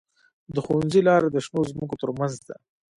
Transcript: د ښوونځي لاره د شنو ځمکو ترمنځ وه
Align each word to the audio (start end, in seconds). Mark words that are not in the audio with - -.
د 0.53 0.55
ښوونځي 0.65 1.01
لاره 1.07 1.27
د 1.31 1.37
شنو 1.45 1.61
ځمکو 1.71 1.95
ترمنځ 2.01 2.33
وه 2.45 2.55